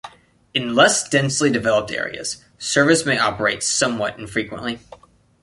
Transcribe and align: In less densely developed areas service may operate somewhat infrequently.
In 0.55 0.73
less 0.73 1.07
densely 1.07 1.51
developed 1.51 1.91
areas 1.91 2.43
service 2.57 3.05
may 3.05 3.19
operate 3.19 3.61
somewhat 3.61 4.17
infrequently. 4.17 4.79